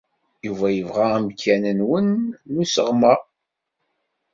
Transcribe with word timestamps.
Yuba 0.45 0.67
yebɣa 0.77 1.07
amkan-nwen 1.17 2.09
n 2.51 2.53
usseɣmer. 2.61 3.19